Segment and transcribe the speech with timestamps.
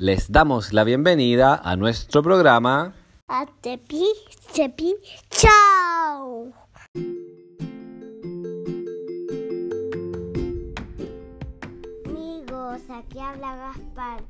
[0.00, 2.94] Les damos la bienvenida a nuestro programa.
[3.26, 4.04] A Tepi,
[4.54, 4.94] Tepi,
[5.28, 6.52] chao.
[12.06, 14.22] Amigos, aquí habla Gaspar.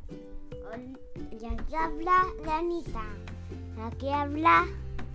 [1.33, 3.05] Y aquí habla Danita.
[3.85, 4.65] Aquí habla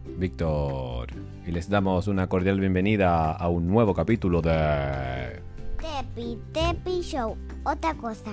[0.06, 1.08] Víctor.
[1.48, 5.42] Y les damos una cordial bienvenida a un nuevo capítulo de...
[5.84, 7.36] Tepi, Tepi Show.
[7.66, 8.32] Otra cosa,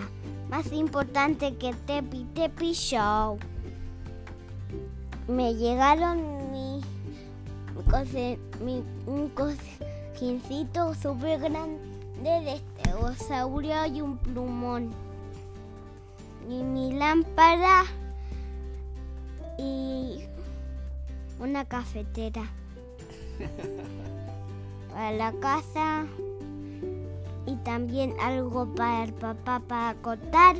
[0.48, 3.39] más importante que Tepi, Tepi Show.
[5.27, 6.80] Me llegaron mi,
[7.74, 11.80] mi, cose- mi- un cojincito súper grande
[12.23, 14.91] de estegosaurio y un plumón.
[16.48, 17.82] Y mi lámpara
[19.59, 20.21] y
[21.41, 22.43] una cafetera.
[24.93, 26.05] Para la casa
[27.64, 30.56] también algo para el papá para cortar.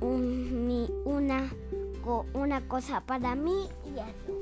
[0.00, 1.50] Un- una,
[2.34, 4.38] una cosa para mí y eso.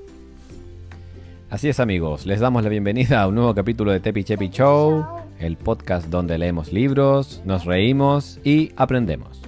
[1.50, 5.04] Así es amigos, les damos la bienvenida a un nuevo capítulo de Tepi Chepi Show,
[5.38, 9.40] el podcast donde leemos libros, nos reímos y aprendemos.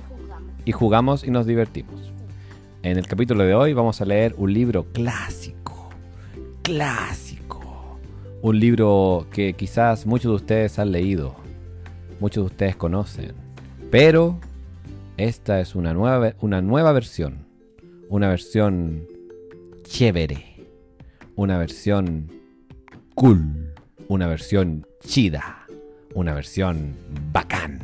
[0.64, 2.12] Y jugamos y nos divertimos.
[2.82, 5.88] En el capítulo de hoy vamos a leer un libro clásico,
[6.62, 7.98] clásico.
[8.42, 11.34] Un libro que quizás muchos de ustedes han leído,
[12.20, 13.32] muchos de ustedes conocen.
[13.90, 14.38] Pero
[15.16, 17.46] esta es una nueva, una nueva versión,
[18.08, 19.06] una versión
[19.82, 20.66] chévere,
[21.36, 22.30] una versión
[23.14, 23.74] cool,
[24.08, 25.66] una versión chida,
[26.14, 26.94] una versión
[27.32, 27.80] bacán.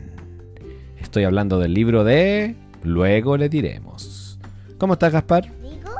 [1.01, 2.57] Estoy hablando del libro de...
[2.83, 4.39] Luego le diremos.
[4.79, 5.51] ¿Cómo estás, Gaspar?
[5.63, 5.91] Digo,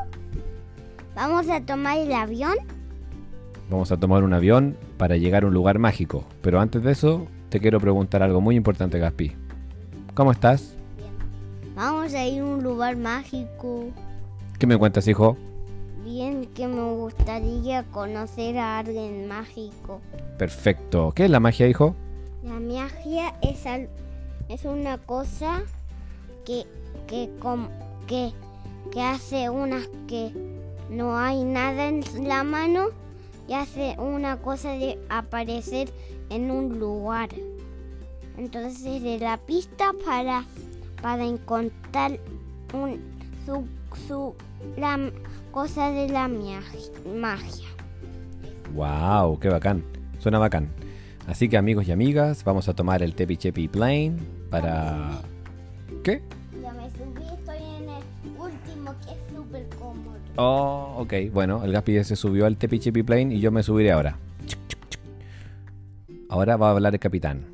[1.15, 2.55] vamos a tomar el avión.
[3.71, 6.27] Vamos a tomar un avión para llegar a un lugar mágico.
[6.43, 9.31] Pero antes de eso, te quiero preguntar algo muy importante, Gaspi.
[10.15, 10.75] ¿Cómo estás?
[11.77, 13.91] Vamos a ir a un lugar mágico.
[14.59, 15.37] ¿Qué me cuentas, hijo?
[16.05, 20.01] Bien que me gustaría conocer a alguien mágico.
[20.37, 21.13] Perfecto.
[21.15, 21.95] ¿Qué es la magia, hijo?
[22.43, 23.89] La magia es, al-
[24.49, 25.63] es una cosa
[26.45, 26.65] que,
[27.07, 27.69] que, com-
[28.09, 28.33] que,
[28.91, 30.33] que hace unas que
[30.91, 32.87] no hay nada en la mano
[33.47, 35.93] y hace una cosa de aparecer
[36.31, 37.29] en un lugar.
[38.37, 40.45] Entonces de la pista para,
[41.01, 42.19] para encontrar
[42.73, 43.01] un,
[43.47, 43.65] su,
[44.09, 44.35] su,
[44.77, 44.99] la
[45.53, 47.69] cosa de la magia.
[48.75, 49.39] ¡Wow!
[49.39, 49.85] ¡Qué bacán!
[50.19, 50.69] Suena bacán.
[51.27, 54.17] Así que amigos y amigas, vamos a tomar el Tepi Chepi Plane
[54.51, 55.23] para...
[56.03, 56.23] ¿Qué?
[56.61, 58.03] Ya me subí, estoy en el
[58.39, 60.19] último que es súper cómodo.
[60.37, 61.15] Oh, ok.
[61.33, 64.19] Bueno, el Gaspi se subió al Tepi Chepi Plane y yo me subiré ahora.
[66.29, 67.54] Ahora va a hablar el capitán.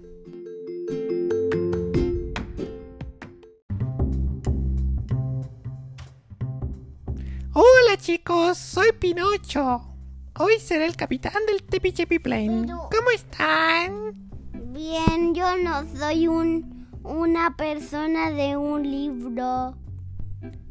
[8.01, 9.83] Chicos, soy Pinocho.
[10.39, 12.63] Hoy seré el capitán del Tepi Chepi Plane.
[12.63, 13.93] Pero- ¿Cómo están?
[14.73, 19.75] Bien, yo no soy un una persona de un libro.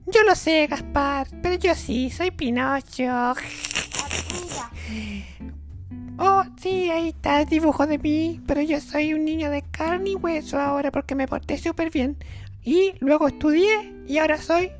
[0.07, 3.33] Yo lo sé, Gaspar, pero yo sí, soy Pinocho.
[6.17, 10.11] Oh, sí, ahí está el dibujo de mí, pero yo soy un niño de carne
[10.11, 12.17] y hueso ahora porque me porté súper bien.
[12.63, 14.71] Y luego estudié y ahora soy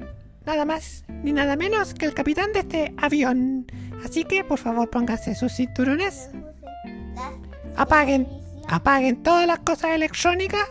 [0.49, 3.67] nada más ni nada menos que el capitán de este avión.
[4.03, 6.31] Así que, por favor, pónganse sus cinturones,
[7.75, 8.27] apaguen,
[8.67, 10.67] apaguen todas las cosas electrónicas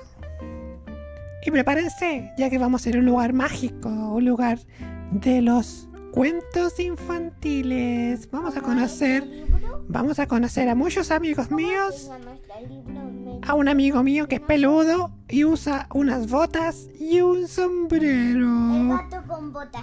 [1.45, 4.59] y prepárense, ya que vamos a ir a un lugar mágico, un lugar
[5.13, 8.29] de los cuentos infantiles.
[8.33, 9.23] Vamos a conocer.
[9.89, 12.11] Vamos a conocer a muchos amigos míos,
[13.43, 18.49] a un amigo mío que es peludo y usa unas botas y un El sombrero.
[18.89, 19.83] gato con botas.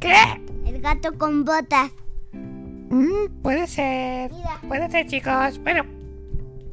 [0.00, 0.14] ¿Qué?
[0.66, 1.90] El gato con botas.
[2.32, 4.60] Mm, puede ser, Mira.
[4.66, 5.58] puede ser, chicos.
[5.62, 5.84] Bueno,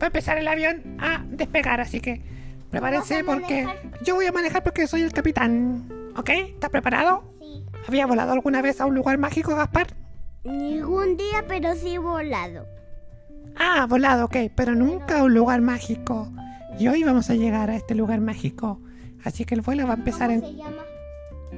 [0.02, 2.22] va a empezar el avión a despegar, así que
[2.70, 3.68] prepárense ¿Tú vas a porque
[4.04, 5.90] yo voy a manejar porque soy el capitán.
[6.18, 6.30] ¿Ok?
[6.30, 7.24] ¿Estás preparado?
[7.40, 7.66] Sí.
[7.88, 9.88] ¿Había volado alguna vez a un lugar mágico, Gaspar?
[10.46, 12.68] Ningún día, pero sí volado.
[13.56, 16.32] Ah, volado, ok, pero nunca a un lugar mágico.
[16.78, 18.80] Y hoy vamos a llegar a este lugar mágico.
[19.24, 20.52] Así que el vuelo va a empezar ¿Cómo en...
[20.52, 20.84] se llama?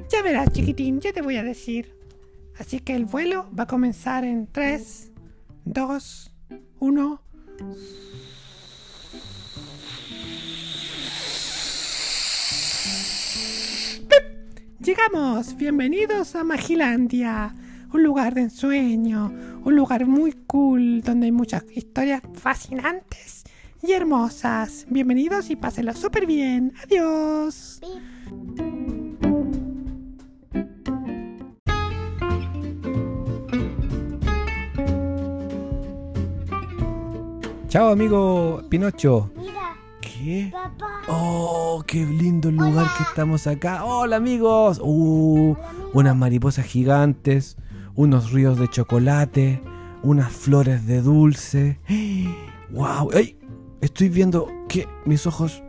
[0.09, 1.97] Ya verás, chiquitín, ya te voy a decir.
[2.57, 5.11] Así que el vuelo va a comenzar en 3,
[5.65, 6.31] 2,
[6.79, 7.21] 1.
[14.79, 17.53] Llegamos, bienvenidos a Magilandia,
[17.93, 23.43] un lugar de ensueño, un lugar muy cool donde hay muchas historias fascinantes
[23.81, 24.85] y hermosas.
[24.89, 26.73] Bienvenidos y pásenlo súper bien.
[26.83, 27.79] Adiós.
[37.67, 39.29] Chao, amigo Pinocho.
[39.37, 39.75] Mira.
[40.01, 40.51] ¿Qué?
[41.07, 43.83] Oh, qué lindo lugar que estamos acá.
[43.83, 44.79] Hola, amigos.
[44.81, 45.55] Uh,
[45.93, 47.57] unas mariposas gigantes
[47.97, 49.61] unos ríos de chocolate,
[50.03, 51.79] unas flores de dulce.
[52.69, 53.09] Wow.
[53.13, 53.37] ¡Ay!
[53.81, 55.61] Estoy viendo que mis ojos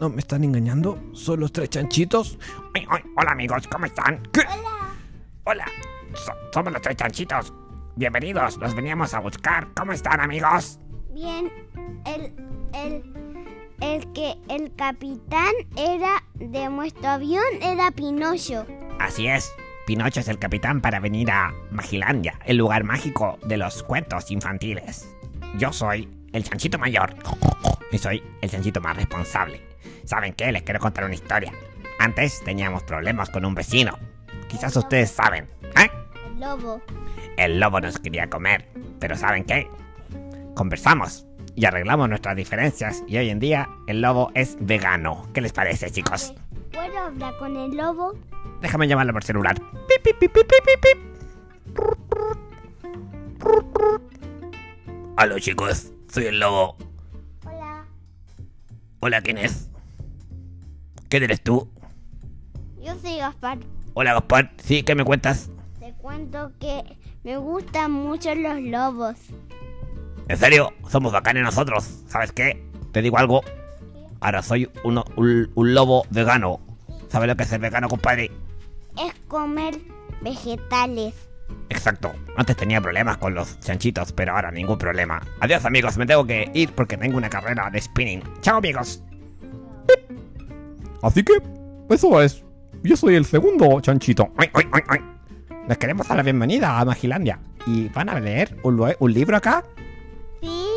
[0.00, 0.98] no me están engañando.
[1.12, 2.38] Son los tres chanchitos.
[2.74, 4.22] Ay, ay, hola amigos, ¿cómo están?
[4.32, 4.40] ¿Qué?
[5.44, 5.66] Hola.
[6.14, 7.52] So- somos los tres chanchitos.
[7.94, 9.68] Bienvenidos, los veníamos a buscar.
[9.76, 10.80] ¿Cómo están amigos?
[11.12, 11.52] Bien,
[12.06, 12.32] el,
[12.72, 13.02] el,
[13.82, 18.64] el que el capitán era de nuestro avión era Pinocho.
[18.98, 19.52] Así es.
[19.90, 25.12] Pinocho es el capitán para venir a Magilandia, el lugar mágico de los cuentos infantiles.
[25.58, 27.16] Yo soy el chanchito mayor
[27.90, 29.60] y soy el chanchito más responsable.
[30.04, 30.52] ¿Saben qué?
[30.52, 31.52] Les quiero contar una historia.
[31.98, 33.98] Antes teníamos problemas con un vecino.
[34.46, 35.48] Quizás ustedes saben.
[35.76, 35.90] ¿Eh?
[36.24, 36.80] El lobo.
[37.36, 38.68] El lobo nos quería comer.
[39.00, 39.68] Pero ¿saben qué?
[40.54, 41.26] Conversamos
[41.56, 45.26] y arreglamos nuestras diferencias y hoy en día el lobo es vegano.
[45.34, 46.32] ¿Qué les parece, chicos?
[46.70, 48.14] ¿Puedo hablar con el lobo?
[48.60, 49.56] Déjame llamarlo por celular.
[55.16, 55.92] Aló, chicos.
[56.12, 56.76] Soy el lobo.
[57.46, 57.84] Hola.
[59.00, 59.68] Hola, ¿quién es?
[61.08, 61.68] ¿Quién eres tú?
[62.82, 63.58] Yo soy Gaspar.
[63.94, 64.52] Hola, Gaspar.
[64.62, 64.82] ¿Sí?
[64.82, 65.50] ¿Qué me cuentas?
[65.78, 66.82] Te cuento que
[67.24, 69.16] me gustan mucho los lobos.
[70.28, 70.72] ¿En serio?
[70.88, 72.02] Somos bacanes nosotros.
[72.06, 72.64] ¿Sabes qué?
[72.92, 73.42] Te digo algo.
[74.20, 76.60] Ahora soy uno- un, un lobo vegano.
[77.08, 78.30] ¿Sabes lo que es el vegano, compadre?
[78.98, 79.78] Es comer
[80.20, 81.14] vegetales.
[81.68, 82.12] Exacto.
[82.36, 85.20] Antes tenía problemas con los chanchitos, pero ahora ningún problema.
[85.40, 85.96] Adiós, amigos.
[85.96, 88.22] Me tengo que ir porque tengo una carrera de spinning.
[88.40, 89.02] Chao, amigos.
[91.02, 91.34] Así que,
[91.88, 92.44] eso es.
[92.82, 94.32] Yo soy el segundo chanchito.
[94.36, 95.00] Ay, ay, ay, ay.
[95.68, 97.38] Les queremos dar la bienvenida a Magilandia.
[97.66, 99.64] ¿Y van a leer un, libro acá?
[100.40, 100.72] ¿Sí?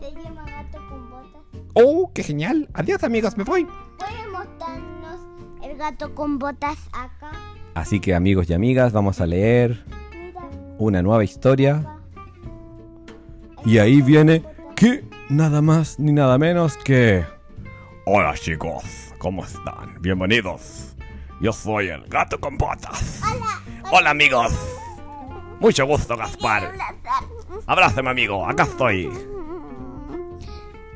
[0.00, 1.42] Se llama gato con botas.
[1.74, 2.68] ¡Oh, qué genial!
[2.72, 3.36] Adiós, amigos.
[3.36, 3.66] Me voy.
[3.98, 5.20] ¿Puedes mostrarnos
[5.64, 7.32] el gato con botas acá?
[7.74, 10.40] Así que, amigos y amigas, vamos a leer Mira.
[10.78, 11.98] una nueva historia.
[13.64, 14.44] Y ahí viene
[14.76, 17.24] que nada más ni nada menos que...
[18.06, 18.84] Hola, chicos.
[19.18, 20.00] ¿Cómo están?
[20.00, 20.94] Bienvenidos.
[21.40, 23.22] Yo soy el gato con botas.
[23.90, 24.52] Hola, amigos.
[25.60, 26.72] Mucho gusto, Gaspar.
[27.66, 28.46] Abrázame, amigo.
[28.46, 29.10] Acá estoy.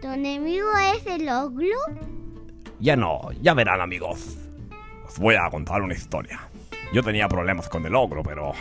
[0.02, 1.76] ¿Tu enemigo es el ogro?
[2.78, 4.36] Ya no, ya verán, amigos.
[5.18, 6.38] Os voy a contar una historia.
[6.92, 8.52] Yo tenía problemas con el ogro, pero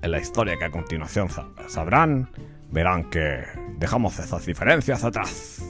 [0.00, 2.30] en la historia que a continuación sa- sabrán,
[2.70, 3.42] verán que
[3.76, 5.62] dejamos esas diferencias atrás.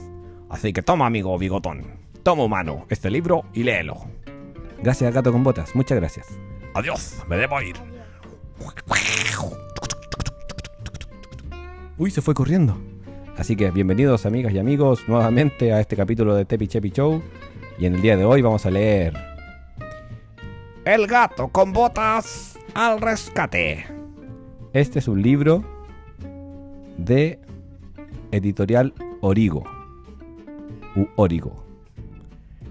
[0.49, 1.83] Así que toma, amigo bigotón,
[2.23, 3.97] toma humano este libro y léelo.
[4.81, 5.75] Gracias, Gato con Botas.
[5.75, 6.29] Muchas gracias.
[6.75, 7.75] Adiós, me debo ir.
[11.99, 12.79] Uy, se fue corriendo.
[13.37, 17.21] Así que bienvenidos, amigas y amigos, nuevamente a este capítulo de Tepi Chepi Show.
[17.77, 19.32] Y en el día de hoy vamos a leer
[20.85, 23.87] El gato con botas al rescate.
[24.73, 25.63] Este es un libro
[26.99, 27.39] de
[28.33, 29.63] editorial Origo.
[30.97, 31.65] U Origo.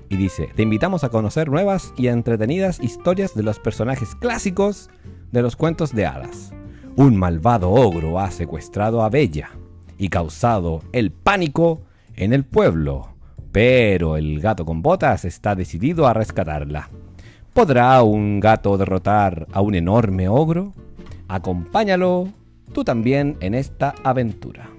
[0.09, 4.89] Y dice, te invitamos a conocer nuevas y entretenidas historias de los personajes clásicos
[5.31, 6.51] de los cuentos de hadas.
[6.97, 9.51] Un malvado ogro ha secuestrado a Bella
[9.97, 11.83] y causado el pánico
[12.17, 13.15] en el pueblo,
[13.53, 16.89] pero el gato con botas está decidido a rescatarla.
[17.53, 20.73] ¿Podrá un gato derrotar a un enorme ogro?
[21.27, 22.29] Acompáñalo
[22.73, 24.69] tú también en esta aventura.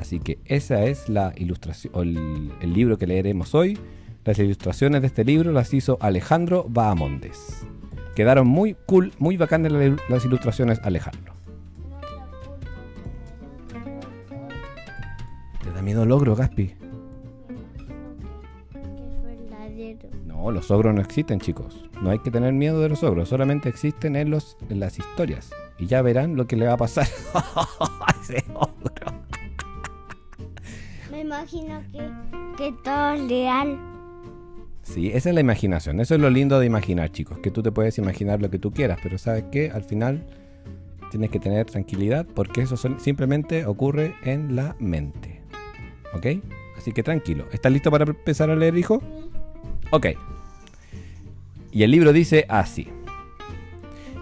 [0.00, 3.78] Así que esa es la ilustración, el, el libro que leeremos hoy.
[4.24, 7.66] Las ilustraciones de este libro las hizo Alejandro Bahamondes.
[8.14, 11.34] Quedaron muy cool, muy bacanas la- las ilustraciones, Alejandro.
[15.62, 16.74] ¿Te da miedo el ogro, Gaspi?
[20.42, 21.88] No, los ogros no existen, chicos.
[22.02, 25.52] No hay que tener miedo de los ogros, solamente existen en, los, en las historias.
[25.78, 29.12] Y ya verán lo que le va a pasar a ese ogro.
[31.12, 32.10] Me imagino que,
[32.58, 33.78] que todo es real.
[34.82, 36.00] Sí, esa es la imaginación.
[36.00, 37.38] Eso es lo lindo de imaginar, chicos.
[37.38, 40.26] Que tú te puedes imaginar lo que tú quieras, pero sabes que al final
[41.12, 45.40] tienes que tener tranquilidad porque eso simplemente ocurre en la mente.
[46.14, 46.26] ¿Ok?
[46.76, 47.46] Así que tranquilo.
[47.52, 49.00] ¿Estás listo para empezar a leer, hijo?
[49.92, 50.06] Ok.
[51.72, 52.88] Y el libro dice así.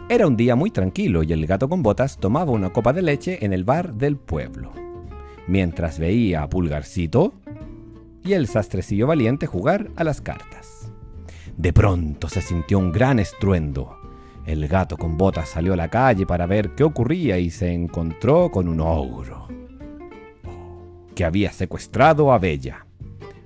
[0.09, 3.45] Era un día muy tranquilo y el gato con botas tomaba una copa de leche
[3.45, 4.73] en el bar del pueblo.
[5.49, 7.35] Mientras veía a Pulgarcito
[8.25, 10.93] y el sastrecillo valiente jugar a las cartas.
[11.57, 13.97] De pronto se sintió un gran estruendo.
[14.47, 18.51] El gato con botas salió a la calle para ver qué ocurría y se encontró
[18.51, 19.49] con un ogro.
[21.15, 22.87] que había secuestrado a Bella,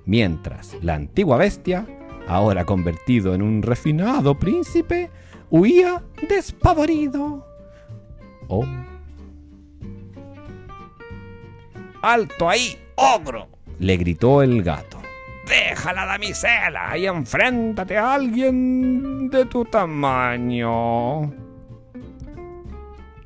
[0.04, 1.86] mientras la antigua bestia,
[2.26, 5.10] ahora convertido en un refinado príncipe,
[5.50, 7.46] huía despavorido.
[8.48, 8.66] Oh,
[12.02, 13.48] ¡Alto ahí, ogro!
[13.78, 14.98] le gritó el gato.
[15.48, 21.32] ¡Deja la damisela y Enfréntate a alguien de tu tamaño.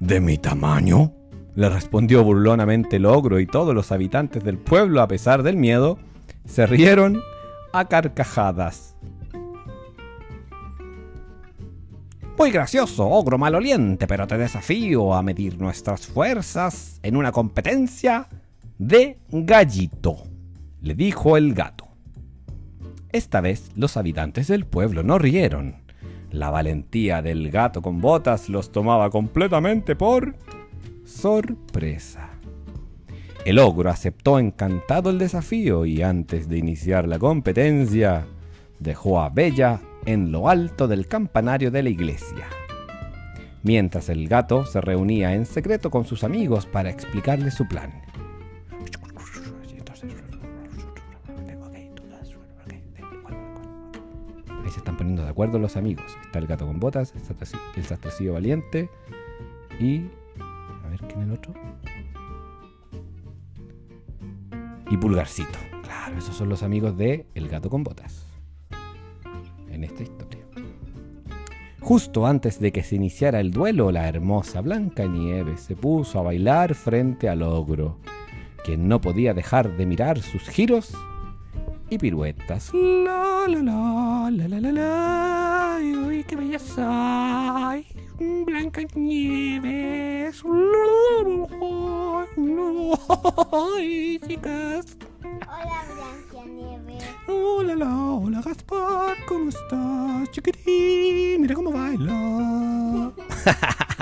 [0.01, 1.13] ¿De mi tamaño?
[1.55, 5.99] Le respondió burlonamente el ogro y todos los habitantes del pueblo, a pesar del miedo,
[6.45, 7.21] se rieron
[7.73, 8.97] a carcajadas.
[12.39, 18.29] Muy gracioso, ogro maloliente, pero te desafío a medir nuestras fuerzas en una competencia
[18.79, 20.23] de gallito,
[20.81, 21.89] le dijo el gato.
[23.11, 25.77] Esta vez los habitantes del pueblo no rieron.
[26.31, 30.37] La valentía del gato con botas los tomaba completamente por
[31.05, 32.38] sorpresa.
[33.45, 38.27] El ogro aceptó encantado el desafío y antes de iniciar la competencia,
[38.79, 42.47] dejó a Bella en lo alto del campanario de la iglesia.
[43.63, 47.93] Mientras el gato se reunía en secreto con sus amigos para explicarle su plan.
[54.63, 56.05] Ahí se están poniendo de acuerdo los amigos.
[56.23, 57.15] Está el gato con botas,
[57.77, 58.91] el sastracillo valiente
[59.81, 60.03] y...
[60.85, 61.55] A ver, ¿quién es el otro?
[64.91, 65.59] Y Pulgarcito.
[65.83, 68.27] Claro, esos son los amigos de El gato con botas.
[69.71, 70.45] En esta historia.
[71.81, 76.23] Justo antes de que se iniciara el duelo, la hermosa Blanca Nieves se puso a
[76.23, 77.99] bailar frente al ogro,
[78.65, 80.93] quien no podía dejar de mirar sus giros
[81.89, 82.73] y piruetas.
[82.75, 83.47] La
[86.27, 86.37] qué.
[88.45, 90.43] Blanca Nieves.
[93.53, 94.97] Ay, chicas.
[95.23, 97.05] Hola, Blancanieves.
[97.27, 101.43] Hola, la, hola Gaspar, ¿cómo estás, chiquitín?
[101.43, 103.13] Mira cómo baila.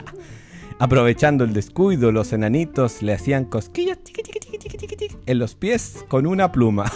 [0.79, 6.27] Aprovechando el descuido, los enanitos le hacían cosquillas tiqui, tiqui, tiqui, en los pies con
[6.27, 6.85] una pluma.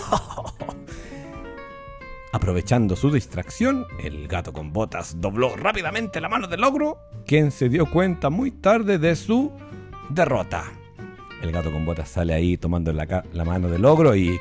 [2.32, 7.68] Aprovechando su distracción, el gato con botas dobló rápidamente la mano del ogro, quien se
[7.68, 9.50] dio cuenta muy tarde de su
[10.10, 10.64] derrota.
[11.42, 14.38] El gato con botas sale ahí tomando la, mano del ogro y...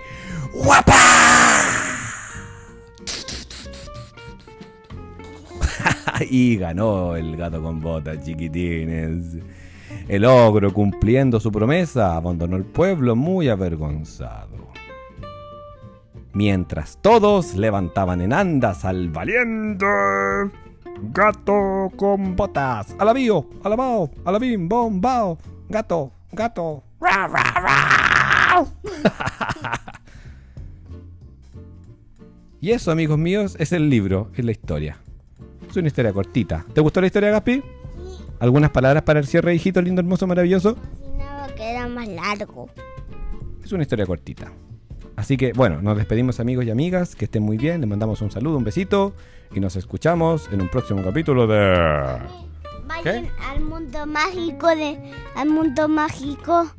[0.54, 0.94] ¡Guapa!
[6.30, 9.38] y ganó el gato con botas, chiquitines.
[10.08, 14.70] El ogro, cumpliendo su promesa, abandonó el pueblo muy avergonzado.
[16.34, 19.86] Mientras todos levantaban en andas al valiente
[21.02, 22.96] gato con botas.
[23.00, 25.38] Alabío, alabao, alabim, bom, bao.
[25.70, 26.84] Gato, gato.
[32.62, 34.98] y eso, amigos míos, es el libro, es la historia.
[35.70, 36.66] Es una historia cortita.
[36.74, 37.64] ¿Te gustó la historia, Gaspi?
[38.40, 40.78] ¿Algunas palabras para el cierre, hijito lindo, hermoso, maravilloso?
[41.04, 42.70] Imaginaba que era más largo.
[43.64, 44.52] Es una historia cortita.
[45.16, 48.32] Así que bueno, nos despedimos amigos y amigas, que estén muy bien, les mandamos un
[48.32, 49.14] saludo, un besito
[49.54, 52.20] y nos escuchamos en un próximo capítulo de...
[52.88, 54.98] Vayan al mundo mágico de.
[55.36, 56.72] al mundo mágico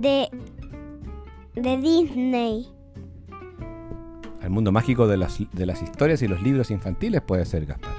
[0.00, 0.28] de.
[1.54, 2.68] de Disney.
[4.42, 7.92] El mundo mágico de las, de las historias y los libros infantiles puede ser, Gaspar.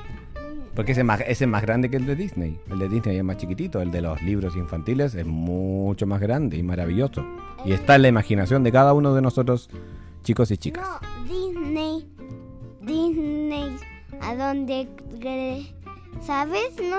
[0.75, 2.57] Porque ese es, más, ese es más grande que el de Disney.
[2.69, 6.57] El de Disney es más chiquitito, el de los libros infantiles es mucho más grande
[6.57, 7.23] y maravilloso.
[7.65, 9.69] Y está en la imaginación de cada uno de nosotros,
[10.23, 10.87] chicos y chicas.
[10.87, 12.07] No, Disney.
[12.81, 13.75] Disney.
[14.21, 14.87] A donde.
[16.21, 16.73] ¿Sabes?
[16.81, 16.97] No,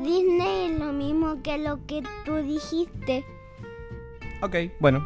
[0.00, 3.24] Disney es lo mismo que lo que tú dijiste.
[4.40, 5.04] Ok, bueno.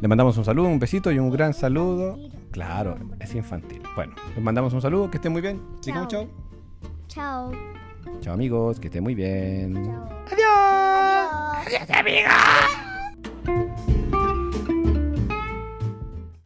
[0.00, 2.18] Le mandamos un saludo, un besito y un gran saludo.
[2.50, 3.82] Claro, es infantil.
[3.94, 5.60] Bueno, les mandamos un saludo, que estén muy bien.
[5.80, 6.06] Chao.
[6.06, 6.28] chao.
[7.08, 7.52] Chao.
[8.20, 9.74] Chao amigos, que estén muy bien.
[9.84, 10.08] Chao.
[10.30, 11.64] Adiós.
[11.66, 11.66] Adiós.
[11.66, 12.83] ¡Adiós, amiga!